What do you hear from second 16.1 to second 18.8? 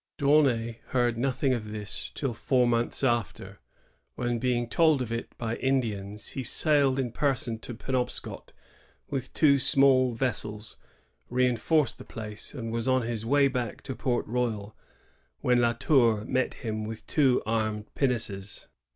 met him with two armed pinnaces.